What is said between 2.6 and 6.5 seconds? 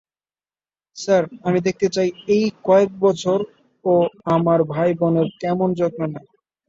কয়েক বছর ও আমার ভাই-বোনের কেমন যত্ন নেয়।